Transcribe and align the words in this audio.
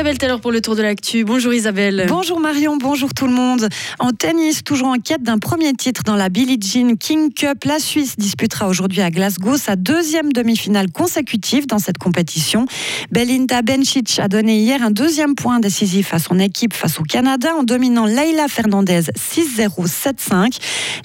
Isabelle 0.00 0.16
Taylor 0.16 0.40
pour 0.40 0.50
le 0.50 0.62
tour 0.62 0.76
de 0.76 0.80
l'actu. 0.80 1.24
Bonjour 1.24 1.52
Isabelle. 1.52 2.06
Bonjour 2.08 2.40
Marion, 2.40 2.78
bonjour 2.78 3.12
tout 3.12 3.26
le 3.26 3.34
monde. 3.34 3.68
En 3.98 4.12
tennis, 4.12 4.64
toujours 4.64 4.88
en 4.88 4.94
quête 4.96 5.22
d'un 5.22 5.36
premier 5.36 5.74
titre 5.74 6.04
dans 6.04 6.16
la 6.16 6.30
Billie 6.30 6.58
Jean 6.58 6.96
King 6.96 7.30
Cup, 7.34 7.64
la 7.66 7.78
Suisse 7.78 8.16
disputera 8.16 8.66
aujourd'hui 8.66 9.02
à 9.02 9.10
Glasgow 9.10 9.58
sa 9.58 9.76
deuxième 9.76 10.32
demi-finale 10.32 10.90
consécutive 10.90 11.66
dans 11.66 11.78
cette 11.78 11.98
compétition. 11.98 12.64
Belinda 13.10 13.60
Bencic 13.60 14.18
a 14.20 14.28
donné 14.28 14.60
hier 14.60 14.82
un 14.82 14.90
deuxième 14.90 15.34
point 15.34 15.60
décisif 15.60 16.14
à 16.14 16.18
son 16.18 16.38
équipe 16.38 16.72
face 16.72 16.98
au 16.98 17.02
Canada 17.02 17.50
en 17.54 17.62
dominant 17.62 18.06
Leila 18.06 18.48
Fernandez 18.48 19.02
6-0, 19.18 19.86
7-5. 19.86 20.56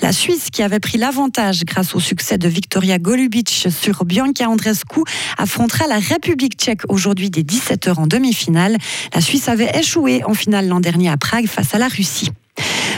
La 0.01 0.13
Suisse, 0.13 0.47
qui 0.49 0.63
avait 0.63 0.79
pris 0.79 0.97
l'avantage 0.97 1.65
grâce 1.65 1.95
au 1.95 1.99
succès 1.99 2.37
de 2.37 2.47
Victoria 2.47 2.97
Golubic 2.97 3.67
sur 3.77 4.05
Bianca 4.05 4.47
Andrescu, 4.47 5.01
affrontera 5.37 5.85
la 5.87 5.99
République 5.99 6.53
tchèque 6.53 6.83
aujourd'hui 6.87 7.29
dès 7.29 7.41
17h 7.41 7.99
en 7.99 8.07
demi-finale. 8.07 8.77
La 9.13 9.21
Suisse 9.21 9.47
avait 9.47 9.71
échoué 9.77 10.23
en 10.25 10.33
finale 10.33 10.67
l'an 10.67 10.79
dernier 10.79 11.09
à 11.09 11.17
Prague 11.17 11.47
face 11.47 11.73
à 11.73 11.77
la 11.77 11.87
Russie. 11.87 12.31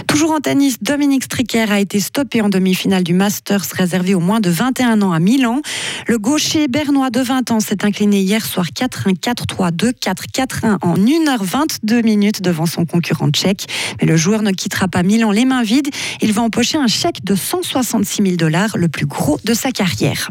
Toujours 0.08 0.32
en 0.32 0.40
tennis, 0.40 0.78
Dominique 0.82 1.26
Stricker 1.26 1.72
a 1.72 1.80
été 1.80 2.00
stoppé 2.00 2.42
en 2.42 2.50
demi-finale 2.50 3.04
du 3.04 3.14
Masters 3.14 3.66
réservé 3.74 4.16
aux 4.16 4.20
moins 4.20 4.40
de 4.40 4.50
21 4.50 5.02
ans 5.02 5.12
à 5.12 5.20
Milan. 5.20 5.62
Le 6.08 6.18
gaucher 6.18 6.68
bernois 6.68 7.10
de 7.10 7.20
20 7.20 7.52
ans 7.52 7.60
s'est 7.60 7.84
incliné 7.84 8.22
hier 8.22 8.46
soir 8.46 8.68
4-1, 8.68 9.18
4-3, 9.20 9.72
2-4, 9.72 9.94
4-1 10.34 10.78
en 10.82 10.96
1h22 10.96 12.04
minutes 12.04 12.42
devant 12.42 12.66
son 12.66 12.86
concurrent 12.86 13.30
tchèque. 13.30 13.68
Mais 14.00 14.08
le 14.08 14.16
joueur 14.16 14.44
ne 14.44 14.52
quittera 14.52 14.88
pas 14.88 15.04
Milan 15.04 15.32
les 15.32 15.46
mains 15.46 15.64
vides. 15.64 15.90
Il 16.22 16.32
va 16.32 16.42
empocher 16.42 16.78
un 16.78 16.88
chèque 16.88 17.24
de 17.24 17.36
166 17.36 18.24
000 18.24 18.36
dollars, 18.38 18.78
le 18.78 18.88
plus 18.88 19.06
gros 19.06 19.40
de 19.44 19.54
sa 19.54 19.72
carrière. 19.72 20.30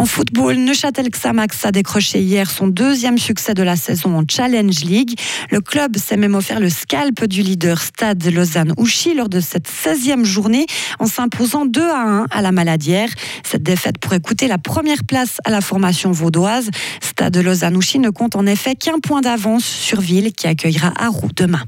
En 0.00 0.06
football, 0.06 0.56
Neuchâtel 0.56 1.10
Xamax 1.10 1.66
a 1.66 1.72
décroché 1.72 2.22
hier 2.22 2.50
son 2.50 2.68
deuxième 2.68 3.18
succès 3.18 3.52
de 3.52 3.62
la 3.62 3.76
saison 3.76 4.16
en 4.16 4.22
Challenge 4.26 4.80
League. 4.80 5.20
Le 5.50 5.60
club 5.60 5.98
s'est 5.98 6.16
même 6.16 6.34
offert 6.34 6.58
le 6.58 6.70
scalp 6.70 7.26
du 7.26 7.42
leader 7.42 7.78
Stade 7.82 8.24
Lausanne-Ouchy 8.24 9.12
lors 9.12 9.28
de 9.28 9.40
cette 9.40 9.68
16e 9.68 10.24
journée 10.24 10.64
en 11.00 11.06
s'imposant 11.06 11.66
2 11.66 11.82
à 11.82 12.00
1 12.00 12.26
à 12.30 12.40
la 12.40 12.50
Maladière. 12.50 13.10
Cette 13.44 13.62
défaite 13.62 13.98
pourrait 13.98 14.20
coûter 14.20 14.48
la 14.48 14.56
première 14.56 15.04
place 15.04 15.36
à 15.44 15.50
la 15.50 15.60
formation 15.60 16.12
vaudoise. 16.12 16.70
Stade 17.02 17.36
Lausanne-Ouchy 17.36 17.98
ne 17.98 18.08
compte 18.08 18.36
en 18.36 18.46
effet 18.46 18.76
qu'un 18.76 19.00
point 19.00 19.20
d'avance 19.20 19.66
sur 19.66 20.00
Ville 20.00 20.32
qui 20.32 20.46
accueillera 20.46 20.94
Arroux 20.96 21.28
demain. 21.36 21.66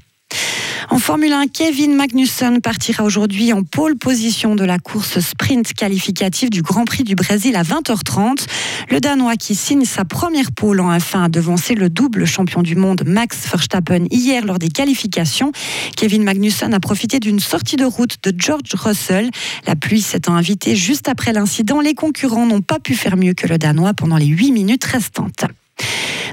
En 0.90 0.98
Formule 0.98 1.32
1, 1.32 1.46
Kevin 1.48 1.94
Magnussen 1.94 2.60
partira 2.60 3.04
aujourd'hui 3.04 3.52
en 3.52 3.62
pole 3.62 3.96
position 3.96 4.54
de 4.54 4.64
la 4.64 4.78
course 4.78 5.20
sprint 5.20 5.72
qualificative 5.74 6.50
du 6.50 6.62
Grand 6.62 6.84
Prix 6.84 7.04
du 7.04 7.14
Brésil 7.14 7.56
à 7.56 7.62
20h30. 7.62 8.46
Le 8.90 9.00
Danois 9.00 9.36
qui 9.36 9.54
signe 9.54 9.84
sa 9.84 10.04
première 10.04 10.52
pole 10.52 10.80
en 10.80 10.96
F1 10.96 11.24
a 11.24 11.28
devancé 11.28 11.74
le 11.74 11.88
double 11.88 12.26
champion 12.26 12.62
du 12.62 12.74
monde 12.76 13.04
Max 13.06 13.46
Verstappen 13.50 14.06
hier 14.10 14.44
lors 14.44 14.58
des 14.58 14.68
qualifications. 14.68 15.52
Kevin 15.96 16.24
Magnussen 16.24 16.74
a 16.74 16.80
profité 16.80 17.20
d'une 17.20 17.40
sortie 17.40 17.76
de 17.76 17.84
route 17.84 18.16
de 18.22 18.34
George 18.36 18.74
Russell. 18.74 19.30
La 19.66 19.76
pluie 19.76 20.02
s'étant 20.02 20.34
invitée 20.34 20.74
juste 20.74 21.08
après 21.08 21.32
l'incident, 21.32 21.80
les 21.80 21.94
concurrents 21.94 22.46
n'ont 22.46 22.62
pas 22.62 22.80
pu 22.80 22.94
faire 22.94 23.16
mieux 23.16 23.34
que 23.34 23.46
le 23.46 23.58
Danois 23.58 23.94
pendant 23.94 24.16
les 24.16 24.26
8 24.26 24.52
minutes 24.52 24.84
restantes. 24.84 25.44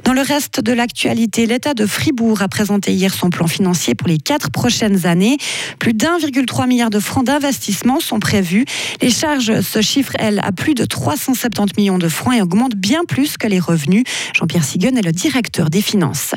Dans 0.04 0.14
le 0.14 0.22
reste 0.22 0.60
de 0.60 0.74
l'actualité, 0.74 1.46
l'État 1.46 1.74
de 1.74 1.86
Fribourg 1.86 2.42
a 2.42 2.48
présenté 2.48 2.94
hier 2.94 3.14
son 3.14 3.30
plan 3.30 3.48
financier 3.48 3.96
pour 3.96 4.08
les 4.08 4.18
quatre 4.18 4.50
prochaines 4.52 5.06
années. 5.06 5.38
Plus 5.80 5.94
d'1,3 5.94 6.68
milliard 6.68 6.90
de 6.90 7.00
francs 7.00 7.26
d'investissement 7.26 8.00
sont 8.00 8.20
prévus. 8.20 8.66
Les 9.02 9.12
charges 9.12 9.62
se 9.62 9.82
chiffrent, 9.82 10.16
elles, 10.20 10.40
à 10.44 10.52
plus 10.52 10.74
de 10.74 10.86
370 10.86 11.78
millions 11.78 11.98
de 11.98 12.08
francs 12.08 12.36
et 12.36 12.42
augmentent 12.42 12.76
bien 12.76 13.04
plus 13.08 13.38
que 13.38 13.48
les 13.48 13.60
revenus. 13.60 14.04
Jean-Pierre 14.34 14.64
Sigun 14.64 14.96
est 14.96 15.06
le 15.06 15.12
directeur 15.12 15.70
des 15.70 15.82
finances 15.82 16.34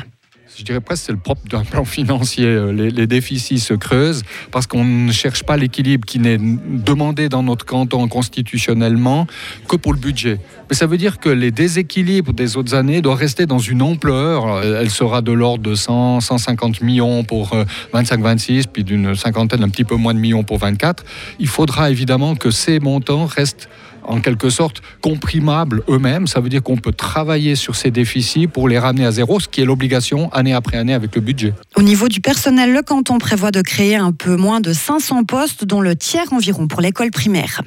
je 0.57 0.63
dirais 0.63 0.81
presque 0.81 1.05
c'est 1.05 1.11
le 1.11 1.17
propre 1.17 1.41
d'un 1.49 1.63
plan 1.63 1.85
financier. 1.85 2.45
Euh, 2.45 2.71
les, 2.71 3.07
déficits 3.07 3.59
se 3.59 3.73
creusent 3.73 4.23
parce 4.51 4.67
qu'on 4.67 4.83
ne 4.83 5.11
cherche 5.11 5.43
pas 5.43 5.57
l'équilibre 5.57 6.05
qui 6.05 6.19
n'est 6.19 6.37
demandé 6.37 7.29
dans 7.29 7.43
notre 7.43 7.65
canton 7.65 8.07
constitutionnellement 8.07 9.27
que 9.67 9.75
pour 9.75 9.93
le 9.93 9.99
budget. 9.99 10.39
Mais 10.69 10.75
ça 10.75 10.85
veut 10.85 10.97
dire 10.97 11.19
que 11.19 11.29
les 11.29 11.51
déséquilibres 11.51 12.33
des 12.33 12.57
autres 12.57 12.75
années 12.75 13.01
doivent 13.01 13.17
rester 13.17 13.45
dans 13.45 13.59
une 13.59 13.81
ampleur. 13.81 14.63
Elle 14.63 14.89
sera 14.89 15.21
de 15.21 15.31
l'ordre 15.31 15.63
de 15.63 15.75
100, 15.75 16.21
150 16.21 16.81
millions 16.81 17.23
pour 17.23 17.55
25-26, 17.93 18.59
euh, 18.59 18.63
puis 18.71 18.83
d'une 18.83 19.15
cinquantaine, 19.15 19.63
un 19.63 19.69
petit 19.69 19.83
peu 19.83 19.95
moins 19.95 20.13
de 20.13 20.19
millions 20.19 20.43
pour 20.43 20.59
24. 20.59 21.03
Il 21.39 21.47
faudra 21.47 21.89
évidemment 21.91 22.35
que 22.35 22.51
ces 22.51 22.79
montants 22.79 23.25
restent 23.25 23.69
en 24.05 24.21
quelque 24.21 24.49
sorte 24.49 24.81
comprimables 25.01 25.83
eux-mêmes. 25.89 26.27
Ça 26.27 26.39
veut 26.39 26.49
dire 26.49 26.63
qu'on 26.63 26.77
peut 26.77 26.91
travailler 26.91 27.55
sur 27.55 27.75
ces 27.75 27.91
déficits 27.91 28.47
pour 28.47 28.67
les 28.67 28.79
ramener 28.79 29.05
à 29.05 29.11
zéro, 29.11 29.39
ce 29.39 29.47
qui 29.47 29.61
est 29.61 29.65
l'obligation 29.65 30.31
année 30.31 30.53
après 30.53 30.77
année 30.77 30.93
avec 30.93 31.15
le 31.15 31.21
budget. 31.21 31.53
Au 31.75 31.81
niveau 31.81 32.07
du 32.07 32.21
personnel, 32.21 32.73
le 32.73 32.81
canton 32.81 33.17
prévoit 33.17 33.51
de 33.51 33.61
créer 33.61 33.95
un 33.95 34.11
peu 34.11 34.35
moins 34.35 34.61
de 34.61 34.73
500 34.73 35.23
postes, 35.23 35.65
dont 35.65 35.81
le 35.81 35.95
tiers 35.95 36.31
environ 36.31 36.67
pour 36.67 36.81
l'école 36.81 37.11
primaire. 37.11 37.61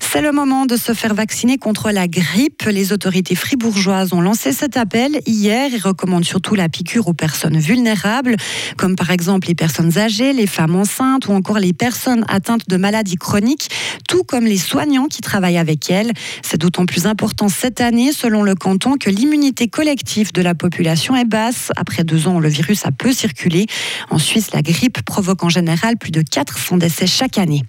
C'est 0.00 0.22
le 0.22 0.32
moment 0.32 0.66
de 0.66 0.76
se 0.76 0.94
faire 0.94 1.14
vacciner 1.14 1.58
contre 1.58 1.90
la 1.90 2.08
grippe. 2.08 2.62
Les 2.62 2.92
autorités 2.92 3.34
fribourgeoises 3.34 4.12
ont 4.12 4.20
lancé 4.20 4.52
cet 4.52 4.76
appel 4.76 5.20
hier 5.26 5.74
et 5.74 5.78
recommandent 5.78 6.24
surtout 6.24 6.54
la 6.54 6.68
piqûre 6.68 7.08
aux 7.08 7.12
personnes 7.12 7.58
vulnérables, 7.58 8.36
comme 8.76 8.96
par 8.96 9.10
exemple 9.10 9.48
les 9.48 9.54
personnes 9.54 9.98
âgées, 9.98 10.32
les 10.32 10.46
femmes 10.46 10.76
enceintes 10.76 11.28
ou 11.28 11.32
encore 11.32 11.58
les 11.58 11.72
personnes 11.72 12.24
atteintes 12.28 12.68
de 12.68 12.76
maladies 12.76 13.16
chroniques, 13.16 13.68
tout 14.08 14.24
comme 14.24 14.44
les 14.44 14.58
soignants 14.58 15.06
qui 15.06 15.20
travaillent 15.20 15.58
avec 15.58 15.90
elles. 15.90 16.12
C'est 16.42 16.58
d'autant 16.58 16.86
plus 16.86 17.06
important 17.06 17.48
cette 17.48 17.80
année, 17.80 18.12
selon 18.12 18.42
le 18.42 18.54
canton, 18.54 18.96
que 18.98 19.10
l'immunité 19.10 19.68
collective 19.68 20.32
de 20.32 20.42
la 20.42 20.54
population 20.54 21.14
est 21.16 21.24
basse. 21.24 21.72
Après 21.76 22.04
deux 22.04 22.26
ans, 22.26 22.40
le 22.40 22.48
virus 22.48 22.86
a 22.86 22.90
peu 22.90 23.12
circulé. 23.12 23.66
En 24.10 24.18
Suisse, 24.18 24.52
la 24.52 24.62
grippe 24.62 25.02
provoque 25.02 25.44
en 25.44 25.48
général 25.48 25.96
plus 25.96 26.10
de 26.10 26.22
400 26.22 26.78
décès 26.78 27.06
chaque 27.06 27.38
année. 27.38 27.62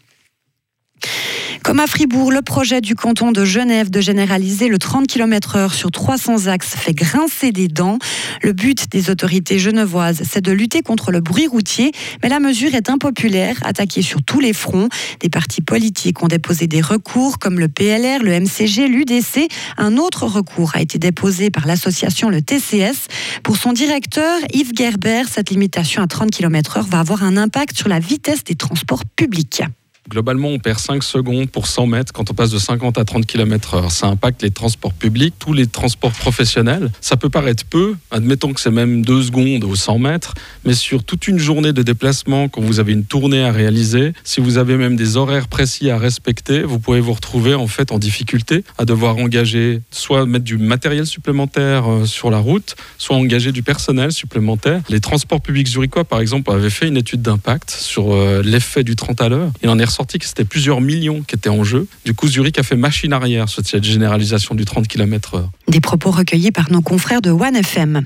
Comme 1.67 1.81
à 1.81 1.87
Fribourg, 1.87 2.31
le 2.31 2.41
projet 2.41 2.79
du 2.79 2.95
canton 2.95 3.33
de 3.33 3.43
Genève 3.43 3.89
de 3.89 3.99
généraliser 3.99 4.69
le 4.69 4.79
30 4.79 5.05
km/h 5.05 5.73
sur 5.73 5.91
300 5.91 6.47
axes 6.47 6.77
fait 6.77 6.93
grincer 6.93 7.51
des 7.51 7.67
dents. 7.67 7.99
Le 8.41 8.53
but 8.53 8.89
des 8.89 9.09
autorités 9.09 9.59
genevoises, 9.59 10.21
c'est 10.23 10.39
de 10.39 10.53
lutter 10.53 10.81
contre 10.81 11.11
le 11.11 11.19
bruit 11.19 11.45
routier, 11.45 11.91
mais 12.23 12.29
la 12.29 12.39
mesure 12.39 12.73
est 12.73 12.89
impopulaire, 12.89 13.57
attaquée 13.65 14.01
sur 14.01 14.23
tous 14.23 14.39
les 14.39 14.53
fronts. 14.53 14.87
Des 15.19 15.27
partis 15.27 15.59
politiques 15.59 16.23
ont 16.23 16.29
déposé 16.29 16.67
des 16.67 16.79
recours 16.79 17.37
comme 17.37 17.59
le 17.59 17.67
PLR, 17.67 18.23
le 18.23 18.39
MCG, 18.39 18.87
l'UDC. 18.87 19.51
Un 19.77 19.97
autre 19.97 20.25
recours 20.25 20.71
a 20.73 20.79
été 20.79 20.99
déposé 20.99 21.49
par 21.49 21.67
l'association 21.67 22.29
le 22.29 22.41
TCS. 22.41 23.09
Pour 23.43 23.57
son 23.57 23.73
directeur, 23.73 24.39
Yves 24.53 24.71
Gerber, 24.73 25.23
cette 25.29 25.49
limitation 25.49 26.01
à 26.01 26.07
30 26.07 26.31
km/h 26.31 26.87
va 26.87 27.01
avoir 27.01 27.23
un 27.23 27.35
impact 27.35 27.75
sur 27.75 27.89
la 27.89 27.99
vitesse 27.99 28.45
des 28.45 28.55
transports 28.55 29.03
publics. 29.17 29.63
Globalement, 30.09 30.49
on 30.49 30.59
perd 30.59 30.79
5 30.79 31.03
secondes 31.03 31.49
pour 31.49 31.67
100 31.67 31.87
mètres 31.87 32.13
quand 32.13 32.31
on 32.31 32.33
passe 32.33 32.49
de 32.49 32.59
50 32.59 32.97
à 32.97 33.03
30 33.03 33.25
km/h. 33.25 33.89
Ça 33.89 34.07
impacte 34.07 34.41
les 34.41 34.51
transports 34.51 34.93
publics, 34.93 35.33
tous 35.37 35.53
les 35.53 35.67
transports 35.67 36.13
professionnels. 36.13 36.91
Ça 37.01 37.17
peut 37.17 37.29
paraître 37.29 37.65
peu, 37.65 37.95
admettons 38.11 38.53
que 38.53 38.61
c'est 38.61 38.71
même 38.71 39.03
2 39.03 39.23
secondes 39.23 39.63
ou 39.63 39.75
100 39.75 39.99
mètres, 39.99 40.33
mais 40.65 40.73
sur 40.73 41.03
toute 41.03 41.27
une 41.27 41.39
journée 41.39 41.73
de 41.73 41.81
déplacement, 41.81 42.47
quand 42.47 42.61
vous 42.61 42.79
avez 42.79 42.93
une 42.93 43.03
tournée 43.03 43.43
à 43.43 43.51
réaliser, 43.51 44.13
si 44.23 44.39
vous 44.39 44.57
avez 44.57 44.77
même 44.77 44.95
des 44.95 45.17
horaires 45.17 45.47
précis 45.47 45.89
à 45.89 45.97
respecter, 45.97 46.63
vous 46.63 46.79
pouvez 46.79 46.99
vous 46.99 47.13
retrouver 47.13 47.53
en 47.53 47.67
fait 47.67 47.91
en 47.91 47.99
difficulté 47.99 48.63
à 48.77 48.85
devoir 48.85 49.17
engager, 49.17 49.81
soit 49.91 50.25
mettre 50.25 50.45
du 50.45 50.57
matériel 50.57 51.05
supplémentaire 51.05 51.91
euh, 51.91 52.05
sur 52.05 52.29
la 52.31 52.39
route, 52.39 52.75
soit 52.97 53.15
engager 53.15 53.51
du 53.51 53.63
personnel 53.63 54.11
supplémentaire. 54.11 54.81
Les 54.89 55.01
transports 55.01 55.41
publics 55.41 55.67
zurichois, 55.67 56.05
par 56.05 56.19
exemple, 56.19 56.51
avaient 56.51 56.69
fait 56.69 56.87
une 56.87 56.97
étude 56.97 57.21
d'impact 57.21 57.71
sur 57.71 58.13
euh, 58.13 58.41
l'effet 58.43 58.83
du 58.83 58.95
30 58.95 59.21
à 59.21 59.29
l'heure. 59.29 59.51
Sorti 59.97 60.19
que 60.19 60.25
c'était 60.25 60.45
plusieurs 60.45 60.79
millions 60.79 61.23
qui 61.23 61.35
étaient 61.35 61.49
en 61.49 61.63
jeu. 61.63 61.87
Du 62.05 62.13
coup, 62.13 62.27
Zurich 62.27 62.59
a 62.59 62.63
fait 62.63 62.75
machine 62.75 63.13
arrière 63.13 63.49
sur 63.49 63.65
cette 63.65 63.83
généralisation 63.83 64.53
du 64.53 64.63
30 64.63 64.87
km/h. 64.87 65.45
Des 65.67 65.79
propos 65.79 66.11
recueillis 66.11 66.51
par 66.51 66.71
nos 66.71 66.81
confrères 66.81 67.21
de 67.21 67.31
One 67.31 67.55
FM. 67.55 68.05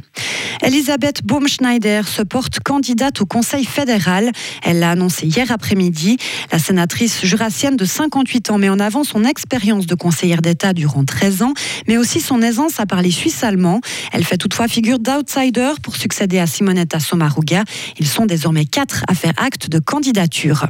Elisabeth 0.64 1.22
Baumschneider 1.26 2.04
se 2.06 2.22
porte 2.22 2.62
candidate 2.62 3.20
au 3.20 3.26
Conseil 3.26 3.66
fédéral. 3.66 4.32
Elle 4.64 4.80
l'a 4.80 4.92
annoncé 4.92 5.28
hier 5.28 5.52
après-midi. 5.52 6.18
La 6.54 6.60
sénatrice 6.60 7.26
jurassienne 7.26 7.76
de 7.76 7.84
58 7.84 8.52
ans 8.52 8.58
met 8.58 8.70
en 8.70 8.80
avant 8.80 9.04
son 9.04 9.26
expérience 9.26 9.86
de 9.86 9.96
conseillère 9.96 10.42
d'État 10.42 10.72
durant 10.72 11.04
13 11.04 11.42
ans, 11.42 11.54
mais 11.90 11.98
aussi 11.98 12.22
son 12.22 12.42
aisance 12.42 12.80
à 12.80 12.86
parler 12.86 13.12
suisse-allemand. 13.12 13.82
Elle 14.14 14.24
fait 14.24 14.38
toutefois 14.38 14.70
figure 14.70 15.00
d'outsider 15.00 15.74
pour 15.84 15.98
succéder 15.98 16.40
à 16.40 16.48
Simonetta 16.48 17.02
Sommaruga. 17.02 17.66
Ils 18.00 18.08
sont 18.08 18.26
désormais 18.26 18.66
quatre 18.66 19.04
à 19.10 19.14
faire 19.14 19.34
acte 19.36 19.68
de 19.68 19.80
candidature. 19.80 20.68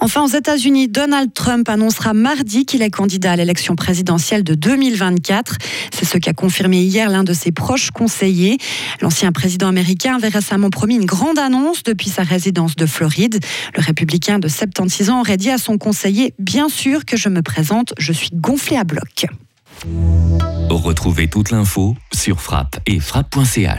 Enfin, 0.00 0.22
aux 0.22 0.28
États-Unis, 0.28 0.88
Donald 0.88 1.32
Trump 1.32 1.68
annoncera 1.68 2.12
mardi 2.12 2.66
qu'il 2.66 2.82
est 2.82 2.90
candidat 2.90 3.32
à 3.32 3.36
l'élection 3.36 3.76
présidentielle 3.76 4.44
de 4.44 4.54
2024. 4.54 5.56
C'est 5.92 6.04
ce 6.04 6.18
qu'a 6.18 6.32
confirmé 6.32 6.82
hier 6.82 7.10
l'un 7.10 7.24
de 7.24 7.32
ses 7.32 7.50
proches 7.50 7.90
conseillers. 7.90 8.58
L'ancien 9.00 9.32
président 9.32 9.68
américain 9.68 10.16
avait 10.16 10.28
récemment 10.28 10.70
promis 10.70 10.96
une 10.96 11.06
grande 11.06 11.38
annonce 11.38 11.82
depuis 11.82 12.10
sa 12.10 12.22
résidence 12.22 12.76
de 12.76 12.86
Floride. 12.86 13.40
Le 13.74 13.82
républicain 13.82 14.38
de 14.38 14.48
76 14.48 15.10
ans 15.10 15.20
aurait 15.20 15.38
dit 15.38 15.50
à 15.50 15.58
son 15.58 15.78
conseiller 15.78 16.34
Bien 16.38 16.68
sûr 16.68 17.04
que 17.04 17.16
je 17.16 17.28
me 17.28 17.42
présente, 17.42 17.94
je 17.98 18.12
suis 18.12 18.30
gonflé 18.32 18.76
à 18.76 18.84
bloc. 18.84 19.26
Retrouvez 20.70 21.28
toute 21.28 21.50
l'info 21.50 21.96
sur 22.12 22.40
frappe 22.40 22.78
et 22.86 23.00
frappe.ch. 23.00 23.74